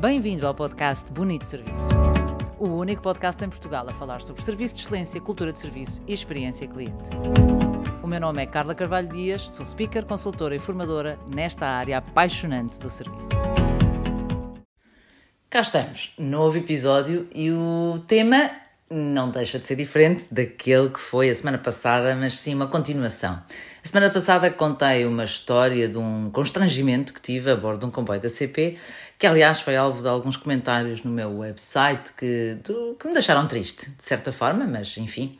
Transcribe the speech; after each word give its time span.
Bem-vindo 0.00 0.46
ao 0.46 0.54
podcast 0.54 1.12
Bonito 1.12 1.44
Serviço. 1.44 1.88
O 2.56 2.68
único 2.68 3.02
podcast 3.02 3.44
em 3.44 3.48
Portugal 3.48 3.84
a 3.88 3.92
falar 3.92 4.22
sobre 4.22 4.40
serviço 4.42 4.76
de 4.76 4.82
excelência, 4.82 5.20
cultura 5.20 5.52
de 5.52 5.58
serviço 5.58 6.00
e 6.06 6.14
experiência 6.14 6.68
cliente. 6.68 7.10
O 8.00 8.06
meu 8.06 8.20
nome 8.20 8.40
é 8.40 8.46
Carla 8.46 8.76
Carvalho 8.76 9.08
Dias, 9.08 9.50
sou 9.50 9.66
speaker, 9.66 10.06
consultora 10.06 10.54
e 10.54 10.60
formadora 10.60 11.18
nesta 11.34 11.66
área 11.66 11.98
apaixonante 11.98 12.78
do 12.78 12.88
serviço. 12.88 13.28
Cá 15.50 15.62
estamos, 15.62 16.14
novo 16.16 16.58
episódio 16.58 17.26
e 17.34 17.50
o 17.50 17.98
tema 18.06 18.52
não 18.90 19.30
deixa 19.30 19.58
de 19.58 19.66
ser 19.66 19.76
diferente 19.76 20.26
daquele 20.30 20.88
que 20.90 21.00
foi 21.00 21.28
a 21.28 21.34
semana 21.34 21.58
passada, 21.58 22.14
mas 22.14 22.34
sim 22.38 22.54
uma 22.54 22.66
continuação. 22.66 23.42
A 23.84 23.86
semana 23.86 24.10
passada 24.10 24.50
contei 24.50 25.04
uma 25.04 25.24
história 25.24 25.88
de 25.88 25.98
um 25.98 26.30
constrangimento 26.30 27.12
que 27.12 27.20
tive 27.20 27.50
a 27.50 27.56
bordo 27.56 27.80
de 27.80 27.86
um 27.86 27.90
comboio 27.90 28.20
da 28.20 28.28
CP, 28.28 28.78
que 29.18 29.26
aliás 29.26 29.60
foi 29.60 29.76
alvo 29.76 30.02
de 30.02 30.08
alguns 30.08 30.36
comentários 30.36 31.02
no 31.04 31.10
meu 31.10 31.38
website 31.38 32.12
que, 32.16 32.58
que 32.98 33.06
me 33.06 33.12
deixaram 33.12 33.46
triste, 33.46 33.90
de 33.90 34.04
certa 34.04 34.32
forma, 34.32 34.66
mas 34.66 34.96
enfim. 34.96 35.36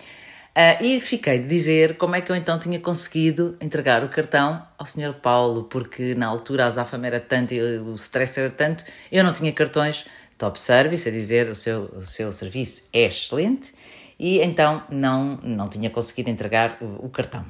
Uh, 0.59 0.83
e 0.83 0.99
fiquei 0.99 1.39
de 1.39 1.47
dizer 1.47 1.97
como 1.97 2.17
é 2.17 2.21
que 2.21 2.33
eu 2.33 2.35
então 2.35 2.59
tinha 2.59 2.81
conseguido 2.81 3.57
entregar 3.61 4.03
o 4.03 4.09
cartão 4.09 4.61
ao 4.77 4.85
Sr. 4.85 5.15
Paulo, 5.23 5.65
porque 5.65 6.17
na 6.17 6.27
altura 6.27 6.65
a 6.65 6.67
azafama 6.67 7.07
era 7.07 7.21
tanto 7.21 7.55
e 7.55 7.79
o 7.79 7.95
stress 7.95 8.41
era 8.41 8.51
tanto, 8.51 8.85
eu 9.13 9.23
não 9.23 9.33
tinha 9.33 9.53
cartões 9.53 10.05
top 10.39 10.59
service, 10.59 11.09
a 11.09 11.13
dizer 11.13 11.49
o 11.49 11.55
seu, 11.55 11.85
o 11.97 12.03
seu 12.03 12.33
serviço 12.33 12.89
é 12.93 13.07
excelente, 13.07 13.75
e 14.19 14.41
então 14.41 14.83
não, 14.91 15.39
não 15.43 15.69
tinha 15.69 15.91
conseguido 15.91 16.31
entregar 16.31 16.79
o, 16.81 17.07
o 17.07 17.09
cartão. 17.11 17.45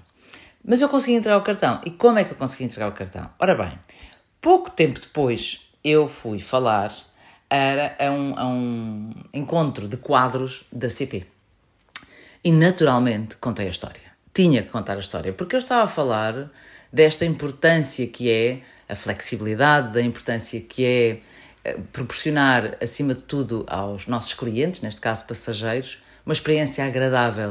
Mas 0.65 0.81
eu 0.81 0.89
consegui 0.89 1.17
entregar 1.17 1.39
o 1.39 1.43
cartão. 1.43 1.81
E 1.85 1.91
como 1.91 2.19
é 2.19 2.25
que 2.25 2.33
eu 2.33 2.37
consegui 2.37 2.65
entregar 2.65 2.89
o 2.89 2.93
cartão? 2.93 3.31
Ora 3.39 3.55
bem, 3.55 3.79
pouco 4.41 4.71
tempo 4.71 5.01
depois 5.01 5.61
eu 5.85 6.09
fui 6.09 6.41
falar 6.41 6.93
era 7.51 7.97
a 7.99 8.11
um, 8.11 8.39
a 8.39 8.47
um 8.47 9.11
encontro 9.33 9.89
de 9.89 9.97
quadros 9.97 10.65
da 10.71 10.91
CP. 10.91 11.27
E 12.45 12.53
naturalmente 12.53 13.37
contei 13.37 13.67
a 13.67 13.71
história. 13.71 14.03
Tinha 14.35 14.63
que 14.63 14.69
contar 14.69 14.97
a 14.97 15.01
história, 15.01 15.33
porque 15.33 15.57
eu 15.57 15.59
estava 15.59 15.85
a 15.85 15.89
falar 15.89 16.51
desta 16.93 17.25
importância 17.25 18.07
que 18.07 18.31
é 18.31 18.61
a 18.89 18.95
flexibilidade, 18.95 19.93
da 19.93 20.03
importância 20.03 20.61
que 20.61 20.85
é 20.85 21.21
proporcionar, 21.93 22.77
acima 22.83 23.15
de 23.15 23.23
tudo, 23.23 23.65
aos 23.69 24.07
nossos 24.07 24.35
clientes, 24.35 24.81
neste 24.81 25.01
caso 25.01 25.25
passageiros, 25.25 25.99
uma 26.25 26.33
experiência 26.33 26.85
agradável. 26.85 27.51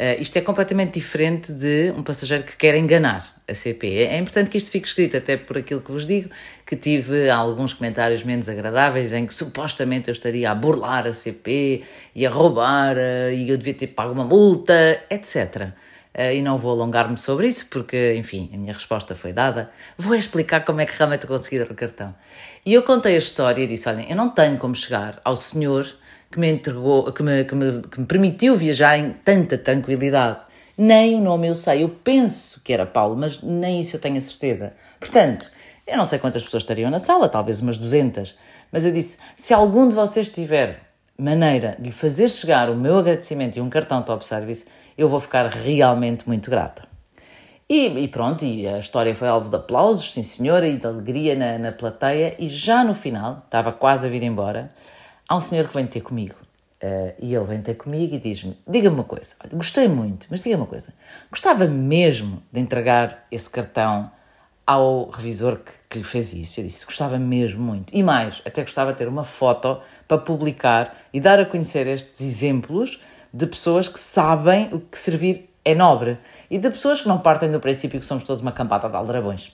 Uh, 0.00 0.20
isto 0.20 0.36
é 0.36 0.40
completamente 0.40 0.94
diferente 0.94 1.52
de 1.52 1.92
um 1.96 2.04
passageiro 2.04 2.44
que 2.44 2.56
quer 2.56 2.76
enganar 2.76 3.36
a 3.48 3.54
CP. 3.54 3.88
É, 3.88 4.14
é 4.14 4.18
importante 4.18 4.48
que 4.48 4.56
isto 4.56 4.70
fique 4.70 4.86
escrito, 4.86 5.16
até 5.16 5.36
por 5.36 5.58
aquilo 5.58 5.80
que 5.80 5.90
vos 5.90 6.06
digo, 6.06 6.30
que 6.64 6.76
tive 6.76 7.28
alguns 7.28 7.74
comentários 7.74 8.22
menos 8.22 8.48
agradáveis 8.48 9.12
em 9.12 9.26
que 9.26 9.34
supostamente 9.34 10.08
eu 10.08 10.12
estaria 10.12 10.50
a 10.50 10.54
burlar 10.54 11.06
a 11.06 11.12
CP 11.12 11.82
e 12.14 12.24
a 12.24 12.30
roubar 12.30 12.96
uh, 12.96 13.32
e 13.32 13.50
eu 13.50 13.56
devia 13.56 13.74
ter 13.74 13.88
pago 13.88 14.12
uma 14.12 14.24
multa, 14.24 15.02
etc. 15.10 15.72
Uh, 16.18 16.34
e 16.34 16.42
não 16.42 16.58
vou 16.58 16.72
alongar-me 16.72 17.16
sobre 17.16 17.46
isso, 17.46 17.66
porque, 17.66 18.16
enfim, 18.16 18.50
a 18.52 18.56
minha 18.56 18.72
resposta 18.72 19.14
foi 19.14 19.32
dada. 19.32 19.70
Vou 19.96 20.16
explicar 20.16 20.64
como 20.64 20.80
é 20.80 20.86
que 20.86 20.98
realmente 20.98 21.28
consegui 21.28 21.60
dar 21.60 21.70
o 21.70 21.74
cartão. 21.76 22.12
E 22.66 22.74
eu 22.74 22.82
contei 22.82 23.14
a 23.14 23.18
história 23.18 23.62
e 23.62 23.68
disse: 23.68 23.88
olhem, 23.88 24.04
eu 24.10 24.16
não 24.16 24.28
tenho 24.28 24.58
como 24.58 24.74
chegar 24.74 25.20
ao 25.24 25.36
senhor 25.36 25.86
que 26.28 26.40
me 26.40 26.50
entregou, 26.50 27.12
que 27.12 27.22
me, 27.22 27.44
que 27.44 27.54
me, 27.54 27.82
que 27.82 28.00
me 28.00 28.06
permitiu 28.06 28.56
viajar 28.56 28.98
em 28.98 29.12
tanta 29.12 29.56
tranquilidade. 29.56 30.40
Nem 30.76 31.14
o 31.14 31.20
nome 31.20 31.46
eu 31.46 31.54
sei. 31.54 31.84
Eu 31.84 31.88
penso 31.88 32.60
que 32.64 32.72
era 32.72 32.84
Paulo, 32.84 33.16
mas 33.16 33.40
nem 33.40 33.80
isso 33.80 33.94
eu 33.94 34.00
tenho 34.00 34.16
a 34.16 34.20
certeza. 34.20 34.72
Portanto, 34.98 35.52
eu 35.86 35.96
não 35.96 36.04
sei 36.04 36.18
quantas 36.18 36.42
pessoas 36.42 36.64
estariam 36.64 36.90
na 36.90 36.98
sala, 36.98 37.28
talvez 37.28 37.60
umas 37.60 37.78
200. 37.78 38.34
Mas 38.72 38.84
eu 38.84 38.92
disse: 38.92 39.18
se 39.36 39.54
algum 39.54 39.88
de 39.88 39.94
vocês 39.94 40.28
tiver 40.28 40.80
maneira 41.16 41.76
de 41.78 41.84
lhe 41.84 41.92
fazer 41.92 42.28
chegar 42.28 42.70
o 42.70 42.74
meu 42.74 42.98
agradecimento 42.98 43.56
e 43.56 43.60
um 43.60 43.70
cartão 43.70 44.02
top 44.02 44.26
service, 44.26 44.66
eu 44.98 45.08
vou 45.08 45.20
ficar 45.20 45.46
realmente 45.46 46.26
muito 46.26 46.50
grata. 46.50 46.88
E, 47.70 47.86
e, 47.86 48.08
pronto, 48.08 48.44
e 48.44 48.66
a 48.66 48.78
história 48.78 49.14
foi 49.14 49.28
alvo 49.28 49.48
de 49.48 49.56
aplausos, 49.56 50.12
sim 50.12 50.22
senhora, 50.24 50.66
e 50.66 50.76
de 50.76 50.86
alegria 50.86 51.36
na, 51.36 51.58
na 51.58 51.70
plateia. 51.70 52.34
E 52.38 52.48
já 52.48 52.82
no 52.82 52.94
final, 52.94 53.42
estava 53.44 53.72
quase 53.72 54.06
a 54.06 54.10
vir 54.10 54.22
embora, 54.24 54.72
há 55.28 55.36
um 55.36 55.40
senhor 55.40 55.68
que 55.68 55.74
vem 55.74 55.86
ter 55.86 56.00
comigo. 56.00 56.34
Uh, 56.82 57.12
e 57.20 57.34
ele 57.34 57.44
vem 57.44 57.60
ter 57.60 57.74
comigo 57.74 58.14
e 58.14 58.18
diz-me: 58.18 58.56
Diga-me 58.66 58.94
uma 58.94 59.04
coisa, 59.04 59.34
olha, 59.42 59.50
gostei 59.52 59.88
muito, 59.88 60.28
mas 60.30 60.40
diga-me 60.40 60.62
uma 60.62 60.68
coisa, 60.68 60.94
gostava 61.28 61.66
mesmo 61.66 62.40
de 62.52 62.60
entregar 62.60 63.26
esse 63.32 63.50
cartão 63.50 64.10
ao 64.64 65.10
revisor 65.10 65.58
que, 65.58 65.72
que 65.90 65.98
lhe 65.98 66.04
fez 66.04 66.32
isso? 66.32 66.60
Eu 66.60 66.64
disse: 66.64 66.84
Gostava 66.84 67.18
mesmo 67.18 67.62
muito. 67.62 67.92
E 67.94 68.02
mais, 68.02 68.40
até 68.46 68.62
gostava 68.62 68.92
de 68.92 68.98
ter 68.98 69.08
uma 69.08 69.24
foto 69.24 69.80
para 70.06 70.18
publicar 70.18 70.96
e 71.12 71.20
dar 71.20 71.40
a 71.40 71.44
conhecer 71.44 71.86
estes 71.88 72.20
exemplos 72.20 73.00
de 73.32 73.46
pessoas 73.46 73.88
que 73.88 74.00
sabem 74.00 74.68
o 74.72 74.80
que 74.80 74.98
servir 74.98 75.48
é 75.64 75.74
nobre. 75.74 76.18
E 76.50 76.58
de 76.58 76.70
pessoas 76.70 77.00
que 77.00 77.08
não 77.08 77.18
partem 77.18 77.50
do 77.50 77.60
princípio 77.60 78.00
que 78.00 78.06
somos 78.06 78.24
todos 78.24 78.40
uma 78.40 78.52
campada 78.52 78.88
de 78.88 78.96
aldrabões. 78.96 79.52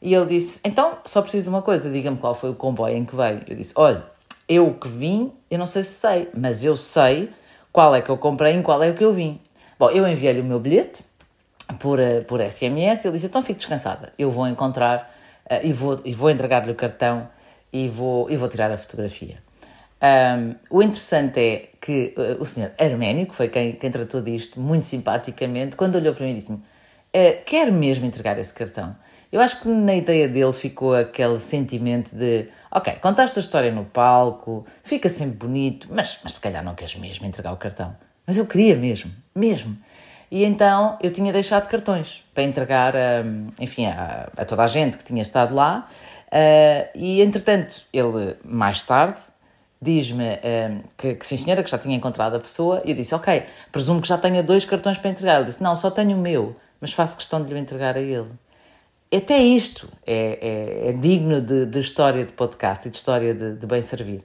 E 0.00 0.14
ele 0.14 0.26
disse: 0.26 0.60
Então, 0.64 0.98
só 1.04 1.22
preciso 1.22 1.44
de 1.44 1.48
uma 1.50 1.62
coisa, 1.62 1.90
diga-me 1.90 2.18
qual 2.18 2.34
foi 2.34 2.50
o 2.50 2.54
comboio 2.54 2.96
em 2.96 3.04
que 3.04 3.16
veio. 3.16 3.42
Eu 3.46 3.56
disse: 3.56 3.72
Olha, 3.76 4.04
eu 4.48 4.74
que 4.74 4.88
vim, 4.88 5.32
eu 5.50 5.58
não 5.58 5.66
sei 5.66 5.82
se 5.82 5.92
sei, 5.92 6.28
mas 6.36 6.64
eu 6.64 6.76
sei 6.76 7.30
qual 7.72 7.94
é 7.94 8.02
que 8.02 8.10
eu 8.10 8.18
comprei 8.18 8.58
e 8.58 8.62
qual 8.62 8.82
é 8.82 8.90
o 8.90 8.94
que 8.94 9.04
eu 9.04 9.12
vim. 9.12 9.40
Bom, 9.78 9.90
eu 9.90 10.06
enviei-lhe 10.06 10.40
o 10.40 10.44
meu 10.44 10.60
bilhete 10.60 11.04
por, 11.78 11.98
eh, 11.98 12.20
por 12.20 12.40
SMS 12.40 13.04
e 13.04 13.08
ele 13.08 13.14
disse: 13.14 13.26
Então 13.26 13.42
fique 13.42 13.58
descansada, 13.58 14.12
eu 14.18 14.30
vou 14.30 14.46
encontrar 14.46 15.14
uh, 15.50 15.60
e 15.62 15.72
vou, 15.72 16.00
e 16.04 16.12
vou 16.12 16.30
entregar-lhe 16.30 16.70
o 16.70 16.74
cartão 16.74 17.28
e 17.72 17.88
vou, 17.88 18.30
e 18.30 18.36
vou 18.36 18.48
tirar 18.48 18.70
a 18.70 18.78
fotografia. 18.78 19.45
Um, 20.02 20.54
o 20.68 20.82
interessante 20.82 21.40
é 21.40 21.68
que 21.80 22.14
uh, 22.16 22.40
o 22.40 22.44
senhor 22.44 22.72
Arménio, 22.78 23.26
que 23.26 23.34
foi 23.34 23.48
quem, 23.48 23.72
quem 23.72 23.90
tratou 23.90 24.20
disto 24.20 24.60
muito 24.60 24.84
simpaticamente, 24.84 25.74
quando 25.74 25.94
olhou 25.94 26.14
para 26.14 26.26
mim 26.26 26.34
disse-me: 26.34 26.58
uh, 26.58 27.44
Quer 27.44 27.72
mesmo 27.72 28.04
entregar 28.04 28.38
esse 28.38 28.52
cartão? 28.52 28.94
Eu 29.32 29.40
acho 29.40 29.60
que 29.60 29.68
na 29.68 29.94
ideia 29.94 30.28
dele 30.28 30.52
ficou 30.52 30.94
aquele 30.94 31.40
sentimento 31.40 32.14
de: 32.14 32.48
Ok, 32.70 32.92
contaste 33.00 33.38
a 33.38 33.40
história 33.40 33.72
no 33.72 33.84
palco, 33.84 34.66
fica 34.84 35.08
sempre 35.08 35.36
bonito, 35.36 35.88
mas, 35.90 36.18
mas 36.22 36.34
se 36.34 36.40
calhar 36.40 36.62
não 36.62 36.74
queres 36.74 36.94
mesmo 36.96 37.26
entregar 37.26 37.52
o 37.52 37.56
cartão. 37.56 37.96
Mas 38.26 38.36
eu 38.36 38.46
queria 38.46 38.76
mesmo, 38.76 39.10
mesmo. 39.34 39.76
E 40.30 40.44
então 40.44 40.98
eu 41.00 41.12
tinha 41.12 41.32
deixado 41.32 41.68
cartões 41.68 42.24
para 42.34 42.42
entregar, 42.42 42.94
enfim, 43.60 43.86
a, 43.86 44.28
a, 44.36 44.44
toda 44.44 44.64
a 44.64 44.66
gente 44.66 44.98
que 44.98 45.04
tinha 45.04 45.22
estado 45.22 45.54
lá. 45.54 45.88
Uh, 46.26 46.90
e 46.96 47.22
entretanto, 47.22 47.82
ele 47.92 48.36
mais 48.44 48.82
tarde 48.82 49.20
diz-me 49.80 50.24
um, 50.24 50.82
que, 50.96 51.14
que 51.14 51.26
sim 51.26 51.36
senhora, 51.36 51.62
que 51.62 51.70
já 51.70 51.78
tinha 51.78 51.96
encontrado 51.96 52.36
a 52.36 52.40
pessoa, 52.40 52.82
e 52.84 52.90
eu 52.90 52.96
disse, 52.96 53.14
ok, 53.14 53.42
presumo 53.70 54.00
que 54.00 54.08
já 54.08 54.18
tenha 54.18 54.42
dois 54.42 54.64
cartões 54.64 54.98
para 54.98 55.10
entregar. 55.10 55.36
Ele 55.36 55.46
disse, 55.46 55.62
não, 55.62 55.76
só 55.76 55.90
tenho 55.90 56.16
o 56.16 56.20
meu, 56.20 56.56
mas 56.80 56.92
faço 56.92 57.16
questão 57.16 57.42
de 57.42 57.52
lhe 57.52 57.60
entregar 57.60 57.96
a 57.96 58.00
ele. 58.00 58.28
Até 59.14 59.38
isto 59.38 59.88
é, 60.04 60.86
é, 60.86 60.88
é 60.88 60.92
digno 60.92 61.40
de, 61.40 61.66
de, 61.66 61.80
história 61.80 62.24
de 62.24 62.32
podcast 62.32 62.88
e 62.88 62.90
de 62.90 62.96
história 62.96 63.34
de, 63.34 63.54
de 63.54 63.66
bem 63.66 63.80
servir. 63.80 64.24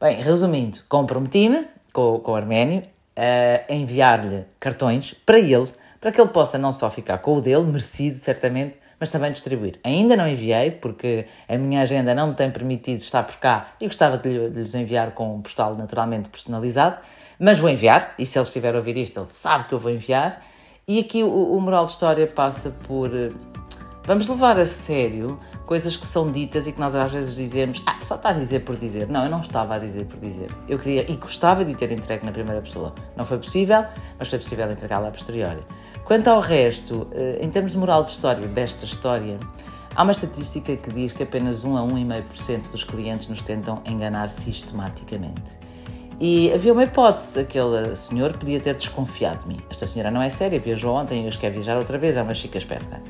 Bem, 0.00 0.22
resumindo, 0.22 0.78
comprometi-me 0.88 1.66
com, 1.92 2.20
com 2.20 2.32
o 2.32 2.36
Arménio 2.36 2.82
a 3.16 3.72
enviar-lhe 3.72 4.44
cartões 4.58 5.14
para 5.26 5.38
ele, 5.38 5.68
para 6.00 6.12
que 6.12 6.20
ele 6.20 6.30
possa 6.30 6.56
não 6.56 6.72
só 6.72 6.90
ficar 6.90 7.18
com 7.18 7.36
o 7.36 7.40
dele, 7.40 7.64
merecido 7.64 8.16
certamente, 8.16 8.76
mas 9.00 9.08
também 9.08 9.32
distribuir. 9.32 9.80
Ainda 9.82 10.14
não 10.14 10.28
enviei, 10.28 10.70
porque 10.70 11.26
a 11.48 11.56
minha 11.56 11.80
agenda 11.80 12.14
não 12.14 12.28
me 12.28 12.34
tem 12.34 12.50
permitido 12.50 13.00
estar 13.00 13.22
por 13.22 13.36
cá 13.36 13.72
e 13.80 13.86
gostava 13.86 14.18
de, 14.18 14.48
lhes 14.48 14.74
enviar 14.74 15.12
com 15.12 15.36
um 15.36 15.40
postal 15.40 15.74
naturalmente 15.74 16.28
personalizado, 16.28 16.98
mas 17.38 17.58
vou 17.58 17.70
enviar, 17.70 18.14
e 18.18 18.26
se 18.26 18.38
ele 18.38 18.44
estiver 18.44 18.74
a 18.74 18.76
ouvir 18.76 18.98
isto, 18.98 19.18
ele 19.18 19.26
sabe 19.26 19.64
que 19.64 19.72
eu 19.72 19.78
vou 19.78 19.90
enviar. 19.90 20.44
E 20.86 21.00
aqui 21.00 21.22
o, 21.22 21.56
o 21.56 21.60
moral 21.60 21.86
de 21.86 21.92
história 21.92 22.26
passa 22.26 22.70
por. 22.86 23.08
Eh, 23.14 23.30
vamos 24.04 24.28
levar 24.28 24.58
a 24.58 24.66
sério 24.66 25.38
coisas 25.64 25.96
que 25.96 26.04
são 26.04 26.30
ditas 26.30 26.66
e 26.66 26.72
que 26.72 26.80
nós 26.80 26.96
às 26.96 27.12
vezes 27.12 27.34
dizemos, 27.34 27.80
ah, 27.86 27.96
só 28.02 28.16
está 28.16 28.30
a 28.30 28.32
dizer 28.32 28.60
por 28.64 28.76
dizer. 28.76 29.08
Não, 29.08 29.22
eu 29.22 29.30
não 29.30 29.40
estava 29.40 29.76
a 29.76 29.78
dizer 29.78 30.04
por 30.04 30.18
dizer. 30.18 30.48
Eu 30.68 30.80
queria 30.80 31.08
e 31.08 31.14
gostava 31.14 31.64
de 31.64 31.74
ter 31.76 31.92
entregue 31.92 32.26
na 32.26 32.32
primeira 32.32 32.60
pessoa. 32.60 32.92
Não 33.16 33.24
foi 33.24 33.38
possível, 33.38 33.84
mas 34.18 34.28
foi 34.28 34.38
possível 34.40 34.70
entregá-la 34.70 35.08
a 35.08 35.10
posteriori. 35.12 35.62
Quanto 36.10 36.26
ao 36.26 36.40
resto, 36.40 37.06
eh, 37.12 37.38
em 37.40 37.48
termos 37.48 37.70
de 37.70 37.78
moral 37.78 38.02
de 38.02 38.10
história 38.10 38.44
desta 38.48 38.84
história, 38.84 39.38
há 39.94 40.02
uma 40.02 40.10
estatística 40.10 40.76
que 40.76 40.92
diz 40.92 41.12
que 41.12 41.22
apenas 41.22 41.62
1 41.62 41.76
a 41.76 41.82
1,5% 41.82 42.72
dos 42.72 42.82
clientes 42.82 43.28
nos 43.28 43.40
tentam 43.42 43.80
enganar 43.86 44.28
sistematicamente. 44.28 45.56
E 46.18 46.52
havia 46.52 46.72
uma 46.72 46.82
hipótese, 46.82 47.38
aquele 47.38 47.94
senhor 47.94 48.36
podia 48.36 48.58
ter 48.58 48.74
desconfiado 48.74 49.42
de 49.42 49.50
mim. 49.50 49.58
Esta 49.70 49.86
senhora 49.86 50.10
não 50.10 50.20
é 50.20 50.28
séria, 50.28 50.58
viajou 50.58 50.96
ontem 50.96 51.22
e 51.22 51.26
hoje 51.28 51.38
quer 51.38 51.52
viajar 51.52 51.76
outra 51.76 51.96
vez, 51.96 52.16
é 52.16 52.22
uma 52.22 52.34
chica 52.34 52.58
esperta. 52.58 53.00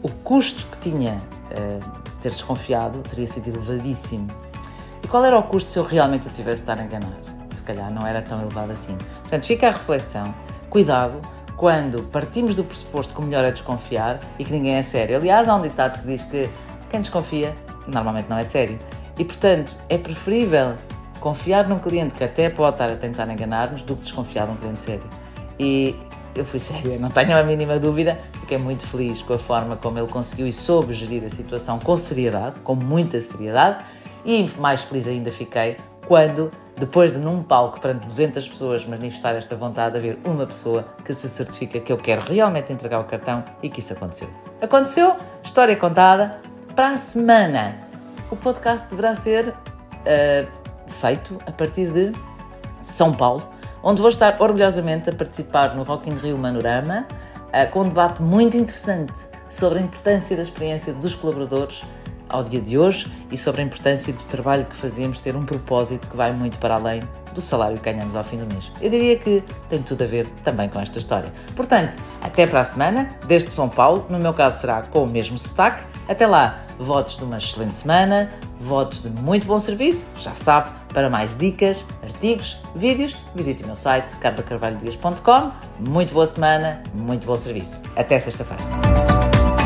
O 0.00 0.08
custo 0.08 0.64
que 0.68 0.90
tinha 0.90 1.14
uh, 1.14 2.02
ter 2.20 2.30
desconfiado 2.30 3.00
teria 3.00 3.26
sido 3.26 3.48
elevadíssimo. 3.48 4.28
E 5.02 5.08
qual 5.08 5.24
era 5.24 5.36
o 5.36 5.42
custo 5.42 5.72
se 5.72 5.78
eu 5.80 5.82
realmente 5.82 6.28
o 6.28 6.30
tivesse 6.30 6.62
de 6.62 6.70
estar 6.70 6.78
a 6.78 6.84
enganar? 6.84 7.18
Se 7.50 7.64
calhar 7.64 7.92
não 7.92 8.06
era 8.06 8.22
tão 8.22 8.40
elevado 8.40 8.70
assim. 8.70 8.96
Portanto, 9.22 9.44
fica 9.44 9.66
a 9.66 9.72
reflexão. 9.72 10.32
Cuidado, 10.70 11.20
quando 11.58 12.04
partimos 12.04 12.54
do 12.54 12.62
pressuposto 12.62 13.12
que 13.12 13.20
o 13.20 13.24
melhor 13.24 13.44
é 13.44 13.50
desconfiar 13.50 14.20
e 14.38 14.44
que 14.44 14.52
ninguém 14.52 14.76
é 14.76 14.82
sério. 14.82 15.16
Aliás, 15.16 15.48
há 15.48 15.56
um 15.56 15.60
ditado 15.60 16.00
que 16.00 16.06
diz 16.06 16.22
que 16.22 16.48
quem 16.88 17.00
desconfia 17.00 17.54
normalmente 17.88 18.30
não 18.30 18.38
é 18.38 18.44
sério. 18.44 18.78
E 19.18 19.24
portanto, 19.24 19.76
é 19.88 19.98
preferível 19.98 20.76
confiar 21.18 21.68
num 21.68 21.80
cliente 21.80 22.14
que 22.14 22.22
até 22.22 22.48
pode 22.48 22.74
estar 22.74 22.90
a 22.90 22.96
tentar 22.96 23.28
enganar-nos 23.28 23.82
do 23.82 23.96
que 23.96 24.04
desconfiar 24.04 24.46
de 24.46 24.52
um 24.52 24.56
cliente 24.56 24.80
sério. 24.80 25.04
E 25.58 25.98
eu 26.36 26.44
fui 26.44 26.60
séria, 26.60 26.96
não 26.96 27.10
tenho 27.10 27.36
a 27.36 27.42
mínima 27.42 27.76
dúvida, 27.76 28.20
fiquei 28.40 28.56
muito 28.56 28.86
feliz 28.86 29.20
com 29.22 29.34
a 29.34 29.38
forma 29.38 29.76
como 29.76 29.98
ele 29.98 30.08
conseguiu 30.08 30.46
e 30.46 30.52
soube 30.52 30.94
gerir 30.94 31.24
a 31.24 31.30
situação 31.30 31.80
com 31.80 31.96
seriedade, 31.96 32.60
com 32.60 32.76
muita 32.76 33.20
seriedade, 33.20 33.84
e 34.24 34.48
mais 34.60 34.82
feliz 34.82 35.08
ainda 35.08 35.32
fiquei 35.32 35.76
quando, 36.06 36.52
depois 36.78 37.12
de 37.12 37.18
num 37.18 37.42
palco 37.42 37.80
perante 37.80 38.06
200 38.06 38.48
pessoas 38.48 38.86
manifestar 38.86 39.34
esta 39.34 39.56
vontade, 39.56 39.98
haver 39.98 40.18
uma 40.24 40.46
pessoa 40.46 40.84
que 41.04 41.12
se 41.12 41.28
certifica 41.28 41.80
que 41.80 41.92
eu 41.92 41.96
quero 41.96 42.22
realmente 42.22 42.72
entregar 42.72 43.00
o 43.00 43.04
cartão 43.04 43.44
e 43.62 43.68
que 43.68 43.80
isso 43.80 43.92
aconteceu. 43.92 44.28
Aconteceu, 44.60 45.16
história 45.42 45.76
contada. 45.76 46.40
Para 46.74 46.90
a 46.90 46.96
semana, 46.96 47.76
o 48.30 48.36
podcast 48.36 48.88
deverá 48.88 49.14
ser 49.14 49.48
uh, 49.48 50.90
feito 50.90 51.38
a 51.46 51.52
partir 51.52 51.90
de 51.90 52.12
São 52.80 53.12
Paulo 53.12 53.48
onde 53.82 54.00
vou 54.00 54.08
estar 54.08 54.36
orgulhosamente 54.40 55.08
a 55.10 55.12
participar 55.12 55.74
no 55.74 55.82
Rock 55.82 56.10
in 56.10 56.14
Rio 56.14 56.36
Manorama, 56.36 57.06
uh, 57.48 57.70
com 57.70 57.82
um 57.82 57.88
debate 57.88 58.22
muito 58.22 58.56
interessante 58.56 59.28
sobre 59.48 59.78
a 59.78 59.82
importância 59.82 60.36
da 60.36 60.42
experiência 60.42 60.92
dos 60.92 61.14
colaboradores 61.14 61.82
ao 62.28 62.44
dia 62.44 62.60
de 62.60 62.78
hoje 62.78 63.10
e 63.30 63.38
sobre 63.38 63.62
a 63.62 63.64
importância 63.64 64.12
do 64.12 64.22
trabalho 64.24 64.64
que 64.66 64.76
fazemos 64.76 65.18
ter 65.18 65.36
um 65.36 65.42
propósito 65.42 66.08
que 66.08 66.16
vai 66.16 66.32
muito 66.32 66.58
para 66.58 66.74
além 66.74 67.00
do 67.34 67.40
salário 67.40 67.76
que 67.76 67.84
ganhamos 67.84 68.16
ao 68.16 68.24
fim 68.24 68.36
do 68.36 68.46
mês. 68.46 68.70
Eu 68.80 68.90
diria 68.90 69.16
que 69.18 69.42
tem 69.68 69.82
tudo 69.82 70.02
a 70.04 70.06
ver 70.06 70.26
também 70.42 70.68
com 70.68 70.80
esta 70.80 70.98
história. 70.98 71.32
Portanto, 71.54 71.96
até 72.20 72.46
para 72.46 72.60
a 72.60 72.64
semana, 72.64 73.16
desde 73.26 73.50
São 73.50 73.68
Paulo, 73.68 74.06
no 74.08 74.18
meu 74.18 74.34
caso 74.34 74.60
será 74.60 74.82
com 74.82 75.04
o 75.04 75.06
mesmo 75.06 75.38
sotaque. 75.38 75.84
Até 76.08 76.26
lá, 76.26 76.64
votos 76.78 77.18
de 77.18 77.24
uma 77.24 77.36
excelente 77.38 77.76
semana, 77.76 78.30
votos 78.60 79.02
de 79.02 79.08
muito 79.22 79.46
bom 79.46 79.58
serviço, 79.58 80.06
já 80.18 80.34
sabe, 80.34 80.70
para 80.92 81.10
mais 81.10 81.36
dicas, 81.36 81.76
artigos, 82.02 82.58
vídeos, 82.74 83.14
visite 83.34 83.62
o 83.62 83.66
meu 83.66 83.76
site 83.76 84.10
carlacarvalhodias.com. 84.16 85.52
Muito 85.88 86.12
boa 86.12 86.26
semana, 86.26 86.82
muito 86.94 87.26
bom 87.26 87.36
serviço. 87.36 87.82
Até 87.94 88.18
sexta-feira. 88.18 89.57